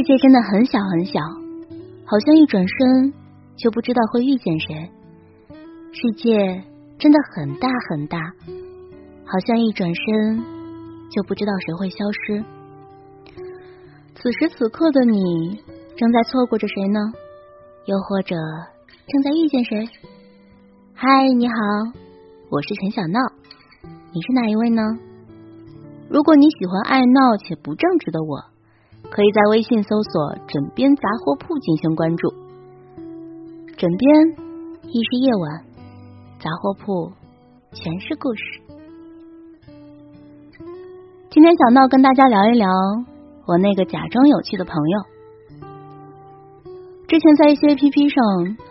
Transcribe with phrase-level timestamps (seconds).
[0.00, 1.20] 世界真的很小很小，
[2.06, 3.12] 好像一转身
[3.54, 4.90] 就不知道会遇见谁。
[5.92, 6.64] 世界
[6.98, 8.18] 真的很大很大，
[9.26, 10.42] 好像一转身
[11.10, 12.42] 就不知道谁会消失。
[14.14, 15.62] 此时此刻的你，
[15.98, 16.98] 正在错过着谁呢？
[17.84, 18.34] 又或者
[19.06, 19.86] 正在遇见谁？
[20.94, 21.54] 嗨，你好，
[22.48, 23.20] 我是陈小闹，
[24.14, 24.82] 你是哪一位呢？
[26.08, 28.49] 如果你喜欢爱闹且不正直的我。
[29.10, 32.32] 可以在微信搜索“枕边杂货铺”进行关注。
[33.76, 34.14] 枕边
[34.84, 35.64] 亦是夜晚，
[36.38, 37.12] 杂货铺
[37.72, 38.42] 全是故事。
[41.28, 42.70] 今天小闹跟大家聊一聊
[43.46, 45.00] 我那个假装有趣的朋友。
[47.08, 48.24] 之前在一些 A P P 上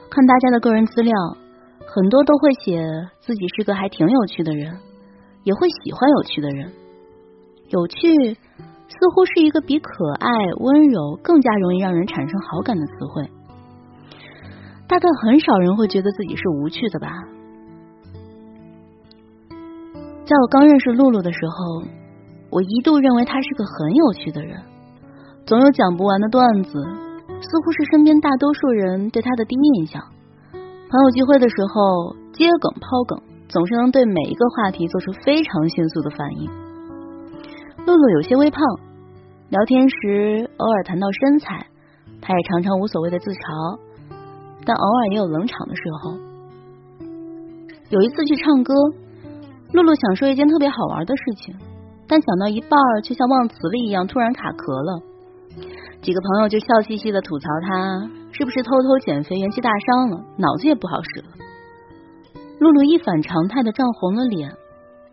[0.10, 1.14] 看大家的个人资料，
[1.86, 2.82] 很多都会写
[3.20, 4.78] 自己是个还挺有趣的人，
[5.44, 6.72] 也会喜欢有趣的人，
[7.68, 8.38] 有趣。
[8.90, 13.30] 似乎是一个比可爱、温柔更加容易让人产生好感的词汇。
[14.88, 17.08] 大概很少人会觉得自己是无趣的吧？
[20.26, 21.84] 在我刚认识露露的时候，
[22.50, 24.59] 我一度认为她是个很有趣的人，
[25.46, 30.02] 总有讲不完的段子，似乎是身边大多数人对她的第一印象。
[30.52, 36.69] 朋友聚会的时候，接梗抛梗，总是能对每一个话题做出非常迅速的反应。
[37.90, 38.62] 露露有些微胖，
[39.50, 41.66] 聊天时偶尔谈到身材，
[42.22, 43.80] 她也常常无所谓的自嘲，
[44.64, 46.14] 但偶尔也有冷场的时候。
[47.90, 48.76] 有一次去唱歌，
[49.73, 51.56] 露露想说一件特别好玩的事情，
[52.08, 55.02] 但讲到一半却像忘词了一样，突然卡壳了。
[56.03, 61.28] 几个朋友就笑嘻嘻的吐槽她是不是偷偷减肥，元气大伤了，脑子也不好使了。
[62.59, 64.52] 露露一反常态的涨红了脸，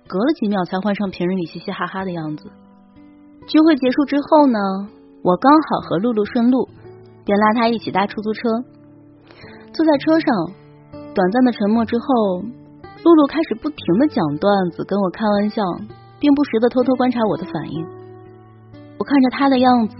[0.07, 2.53] 隔了几秒才换上平日里嘻嘻哈哈的样子。
[3.47, 4.59] 聚会结束之后呢，
[5.23, 6.69] 我刚好和露露顺路，
[7.25, 8.41] 便拉她一起搭出租车。
[9.73, 10.34] 坐在车上，
[11.15, 12.43] 短暂的沉默之后，
[13.05, 15.62] 露露开始不停的讲段子，跟我开玩笑，
[16.19, 17.87] 并不时的偷偷观察我的反应。
[18.99, 19.95] 我看着她的样子，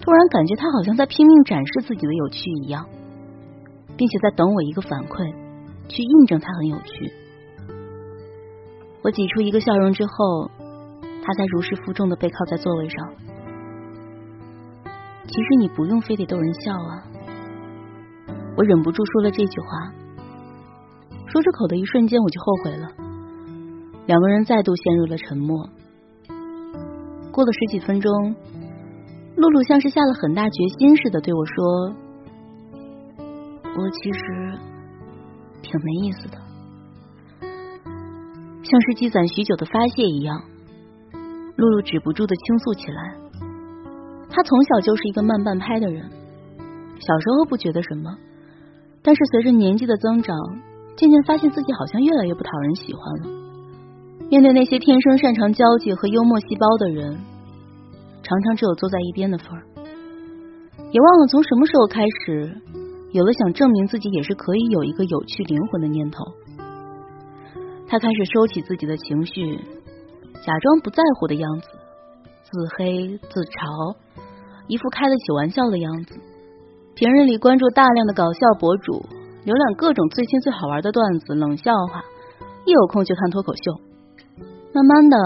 [0.00, 2.86] 突然感觉她好像在拼命展示自己的有趣一样，
[3.98, 5.34] 并且在等我一个反馈，
[5.88, 7.12] 去印证她很有趣。
[9.02, 10.50] 我挤出一个笑容之后。
[11.30, 13.14] 他才如释负重的背靠在座位上。
[15.28, 17.06] 其实你不用非得逗人笑啊！
[18.56, 19.92] 我忍不住说了这句话，
[21.28, 22.88] 说出口的一瞬间我就后悔了。
[24.06, 25.68] 两个人再度陷入了沉默。
[27.30, 28.34] 过了十几分钟，
[29.36, 31.94] 露露像是下了很大决心似的对我说
[33.78, 34.58] ：“我其实
[35.62, 36.38] 挺没意思的，
[38.64, 40.42] 像是积攒许久的发泄一样。”
[41.60, 43.14] 露露止不住的倾诉起来。
[44.30, 46.08] 她从小就是一个慢半拍的人，
[46.98, 48.16] 小时候不觉得什么，
[49.02, 50.36] 但是随着年纪的增长，
[50.96, 53.40] 渐渐发现自己好像越来越不讨人喜欢了。
[54.30, 57.18] 面对那些天生擅长交际和幽默细胞的人，
[58.22, 59.62] 常常只有坐在一边的份儿。
[60.92, 62.56] 也忘了从什么时候开始，
[63.12, 66.24] 有了想证明自己也是可以有一个有趣灵魂的念头。
[67.88, 69.58] 他开始收起自己的情绪。
[70.42, 71.68] 假装不在乎的样子，
[72.42, 73.94] 自黑自嘲，
[74.68, 76.18] 一副开得起玩笑的样子。
[76.94, 79.04] 平日里关注大量的搞笑博主，
[79.44, 82.02] 浏览各种最新最好玩的段子、冷笑话，
[82.64, 83.80] 一有空就看脱口秀。
[84.72, 85.16] 慢慢的，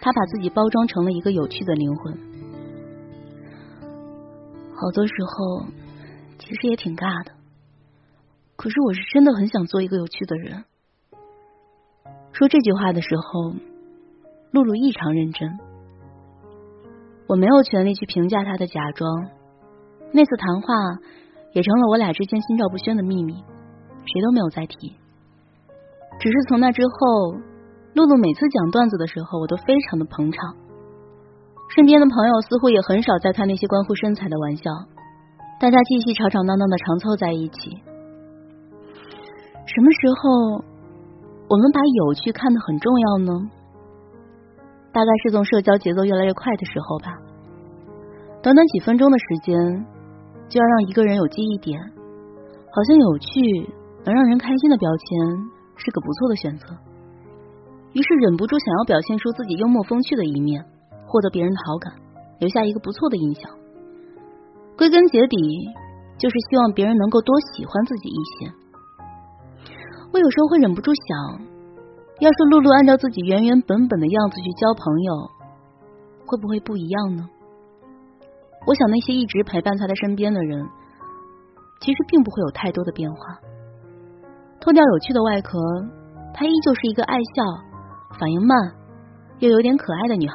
[0.00, 2.18] 他把自己包装成了一个有趣的灵魂。
[4.74, 5.66] 好多时候，
[6.38, 7.32] 其实也挺尬的。
[8.56, 10.64] 可是我是真的很想做一个有趣的人。
[12.32, 13.73] 说这句话的时候。
[14.54, 15.58] 露露异常认真，
[17.26, 19.10] 我没有权利去评价她的假装。
[20.12, 20.68] 那次谈话
[21.52, 24.94] 也成了我俩之间心照不宣的秘密，谁都没有再提。
[26.20, 27.32] 只是从那之后，
[27.94, 30.54] 露露每次讲段子的时候，我都非常的捧场。
[31.74, 34.70] 身边的朋友似乎也很少再开那些关乎身材的玩笑，
[35.58, 37.82] 大家继续吵吵闹闹的常凑在一起。
[39.66, 40.64] 什么时候
[41.48, 43.50] 我们把有趣看得很重要呢？
[44.94, 47.18] 大概是从社交节奏越来越快的时候吧，
[48.40, 49.58] 短短几分钟的时间，
[50.48, 51.80] 就要让一个人有记忆点，
[52.70, 53.28] 好像有趣
[54.06, 55.04] 能让人开心的标签
[55.74, 56.66] 是个不错的选择。
[57.92, 60.64] 于是忍不住想要表现出自己幽默风趣的一面，
[61.06, 61.92] 获得别人的好感，
[62.38, 63.50] 留下一个不错的印象。
[64.78, 65.36] 归根结底，
[66.18, 68.52] 就是希望别人能够多喜欢自己一些。
[70.12, 71.53] 我有时候会忍不住想。
[72.20, 75.30] 要是露露按照自己原原本本的样子去交朋友，
[76.26, 77.28] 会不会不一样呢？
[78.66, 80.66] 我想那些一直陪伴在他身边的人，
[81.80, 83.38] 其实并不会有太多的变化。
[84.60, 85.58] 脱掉有趣的外壳，
[86.32, 87.42] 她依旧是一个爱笑、
[88.18, 88.72] 反应慢
[89.40, 90.34] 又有点可爱的女孩，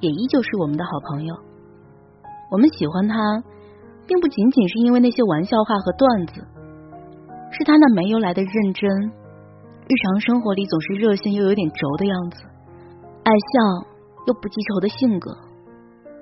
[0.00, 1.34] 也依旧是我们的好朋友。
[2.50, 3.42] 我们喜欢她，
[4.06, 6.44] 并不仅仅是因为那些玩笑话和段子，
[7.52, 9.12] 是她那没由来的认真，
[9.88, 12.42] 日常生活里总是热心又有点轴的样子，
[13.24, 13.88] 爱笑
[14.26, 15.34] 又不记仇的性格。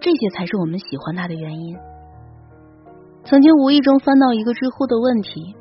[0.00, 1.76] 这些才是我们喜欢他的原因。
[3.24, 5.56] 曾经无意中翻到一个知乎的问题：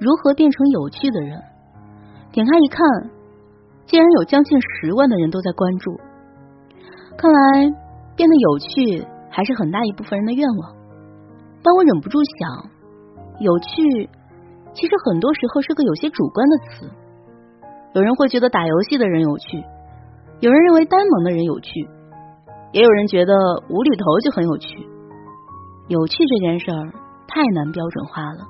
[0.00, 1.40] 如何变成有趣的人？
[2.32, 2.84] 点开一看，
[3.86, 5.96] 竟然有将近十万的人都在关注。
[7.16, 7.70] 看来
[8.16, 10.74] 变得有趣还是很大一部分人的愿望。
[11.62, 12.70] 但我忍不住想，
[13.38, 14.10] 有趣
[14.74, 16.90] 其实很多时候是个有些主观的词。
[17.94, 19.64] 有人会觉得打游戏的人有趣，
[20.40, 21.88] 有人认为呆萌的人有趣。
[22.72, 23.32] 也有人觉得
[23.70, 24.66] 无厘头就很有趣，
[25.86, 26.90] 有趣这件事儿
[27.28, 28.42] 太难标准化了。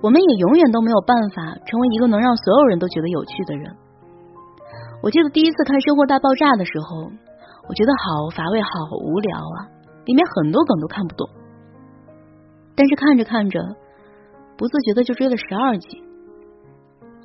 [0.00, 3.76] 我们也永远都没有办法成为一个能让所有人都觉得有趣的人。
[5.02, 7.12] 我记得第一次看《生活大爆炸》的时候，
[7.68, 8.68] 我觉得好乏味、好
[9.04, 9.68] 无聊啊，
[10.06, 11.28] 里面很多梗都看不懂。
[12.74, 13.60] 但是看着看着，
[14.56, 16.00] 不自觉的就追了十二集。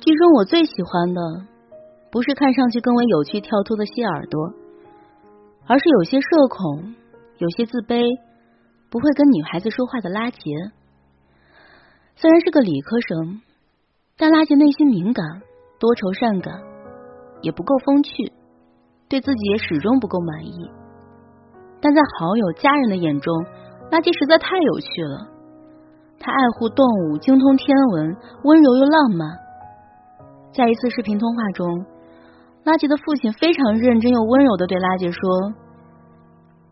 [0.00, 1.20] 剧中我最喜欢的，
[2.10, 4.52] 不是看上去更为有趣、跳脱的谢耳朵。
[5.66, 6.94] 而是有些社恐，
[7.38, 8.04] 有些自卑，
[8.88, 10.38] 不会跟女孩子说话的拉杰。
[12.14, 13.40] 虽然是个理科生，
[14.16, 15.24] 但拉杰内心敏感、
[15.80, 16.54] 多愁善感，
[17.42, 18.32] 也不够风趣，
[19.08, 20.70] 对自己也始终不够满意。
[21.80, 23.34] 但在好友、家人的眼中，
[23.90, 25.26] 拉杰实在太有趣了。
[26.20, 29.45] 他爱护动物，精通天文，温柔又浪漫。
[30.56, 31.84] 在一次视频通话中。
[32.64, 35.20] 拉杰的父亲非常认真又温柔的对拉杰说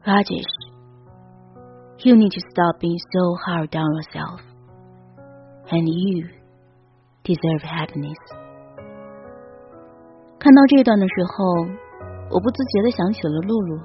[0.02, 0.42] ：“Rajesh,
[2.02, 4.40] you need to stop being so hard on yourself,
[5.68, 6.26] and you
[7.22, 8.18] deserve happiness。”
[10.40, 11.44] 看到这段的时候，
[12.32, 13.78] 我不自觉的想起了露露，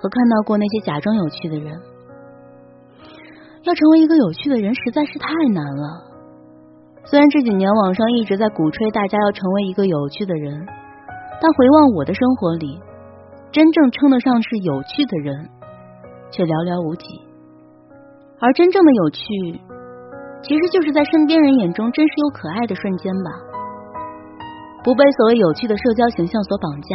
[0.00, 1.78] 和看到过那些假装有趣的人。
[3.62, 6.07] 要成为一个有趣的人实在是太难了。
[7.08, 10.66] 虽然这几年网上一直在鼓吹大家要成为一个有趣的人。
[11.40, 12.80] 但回望我的生活里，
[13.52, 15.48] 真正称得上是有趣的人，
[16.32, 17.06] 却寥寥无几。
[18.40, 19.22] 而真正的有趣，
[20.42, 23.30] 其实就是在身边人眼中真实又可爱的瞬间吧。
[24.82, 26.90] 不被所谓有趣的社交形象所绑架，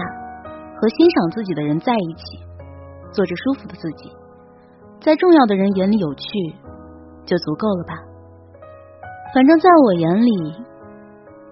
[0.75, 2.23] 和欣赏自己的人在一起，
[3.15, 4.11] 做着舒服的自己，
[4.99, 6.27] 在重要的人眼里有趣，
[7.25, 8.12] 就足够了吧。
[9.33, 10.31] 反正在我眼里，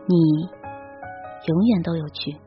[0.06, 0.16] 你
[1.48, 2.38] 永远都有趣。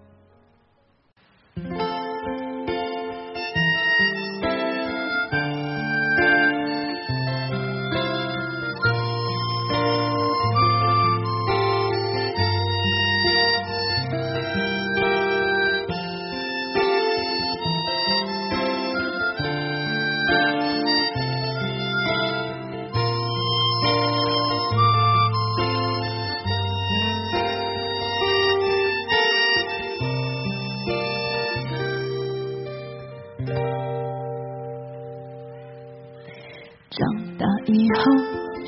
[37.67, 38.03] 以后，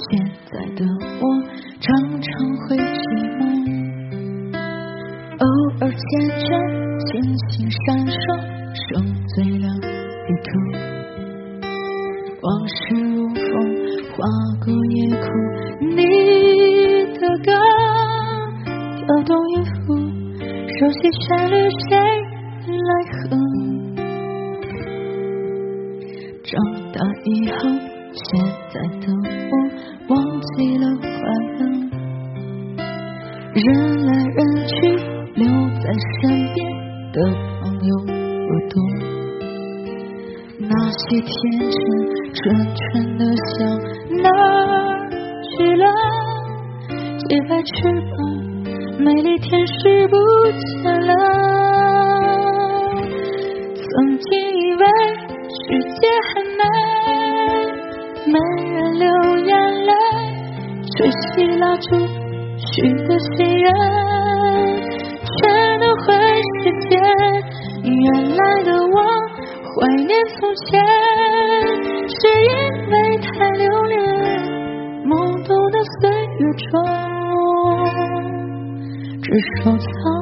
[0.08, 0.18] 现
[0.50, 0.80] 在的
[1.20, 1.22] 我
[1.80, 1.86] 常
[2.22, 2.28] 常
[2.62, 2.98] 会寂
[3.36, 3.40] 寞，
[5.38, 5.44] 偶
[5.80, 6.48] 尔牵着
[7.04, 7.12] 星
[7.50, 8.16] 星闪烁，
[8.74, 8.88] 剩
[9.34, 10.48] 最亮一颗。
[12.40, 13.36] 往事如风，
[14.12, 14.16] 划
[14.64, 15.24] 过夜空，
[15.94, 16.00] 你
[17.18, 17.48] 的歌
[18.96, 19.92] 跳动音符，
[20.40, 21.54] 熟悉旋律，
[21.90, 21.92] 谁
[22.66, 22.90] 来
[23.28, 23.30] 哼？
[26.44, 26.50] 长
[26.92, 27.95] 大以后。
[28.16, 28.24] 现
[28.72, 29.12] 在的
[29.50, 29.52] 我
[30.08, 31.06] 忘记了快
[31.58, 31.60] 乐，
[33.52, 33.66] 人
[34.06, 34.74] 来人去，
[35.34, 35.44] 留
[35.82, 35.84] 在
[36.22, 36.56] 身边
[37.12, 37.16] 的
[37.60, 38.74] 朋友不多。
[40.60, 41.30] 那些天
[41.60, 41.76] 真
[42.32, 42.34] 纯
[42.74, 42.82] 纯
[43.18, 43.54] 的笑
[44.22, 44.24] 哪
[45.42, 45.84] 去了？
[47.28, 47.74] 洁白翅
[48.16, 48.16] 膀，
[48.98, 50.16] 美丽天使不
[76.36, 76.72] 的岁月中，
[79.22, 79.28] 只
[79.62, 80.15] 收藏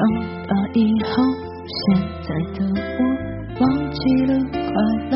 [0.00, 0.08] 长
[0.48, 1.12] 大以后，
[1.68, 1.78] 现
[2.22, 2.58] 在的
[2.96, 3.00] 我
[3.60, 4.58] 忘记了快
[5.10, 5.12] 乐，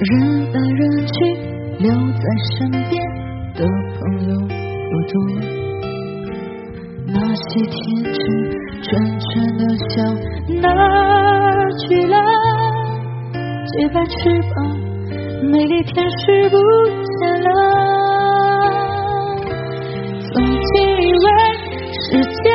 [0.00, 0.10] 人
[0.52, 1.14] 来人去，
[1.78, 2.24] 留在
[2.58, 2.90] 身边
[3.54, 3.58] 的
[3.94, 5.14] 朋友不多，
[7.06, 8.18] 那些天真
[8.82, 9.94] 纯纯的笑
[10.60, 12.16] 哪儿去了？
[13.66, 14.18] 洁白翅
[14.52, 14.56] 膀，
[15.48, 16.56] 美丽天使不
[17.20, 17.48] 见了。
[20.32, 21.26] 曾经以为
[21.92, 22.49] 世界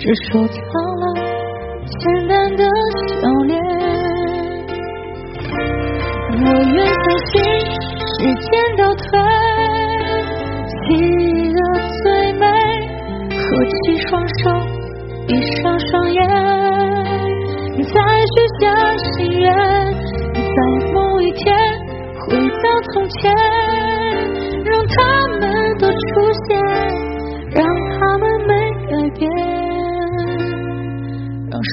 [0.00, 0.56] 只收藏
[0.96, 1.04] 了
[1.84, 2.64] 简单的
[3.06, 3.52] 笑脸。
[6.42, 7.36] 我愿相信
[8.00, 8.08] 时
[8.40, 9.04] 间倒退，
[10.86, 11.58] 记忆的
[12.02, 12.46] 最美，
[13.28, 13.38] 合
[13.68, 13.76] 起
[14.08, 14.42] 双手，
[15.26, 16.18] 闭上双眼，
[17.76, 17.92] 再
[18.24, 18.62] 许下
[19.12, 19.52] 心愿，
[20.32, 20.56] 在
[20.94, 21.44] 某一天
[22.26, 22.64] 回到
[22.94, 23.20] 从前，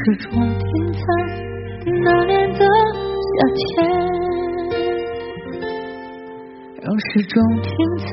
[0.07, 1.01] 让时钟停在
[2.01, 2.59] 那年的
[3.27, 3.65] 夏天。
[6.81, 8.07] 让时钟停在。